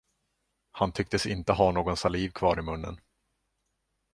Han 0.71 0.91
tycktes 0.91 1.25
inte 1.25 1.53
ha 1.53 1.71
någon 1.71 1.97
saliv 1.97 2.29
kvar 2.29 2.59
i 2.59 2.61
munnen. 2.61 2.99